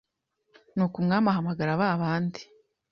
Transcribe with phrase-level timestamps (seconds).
[0.73, 2.41] Nuko umwami ahamagara ba bandi,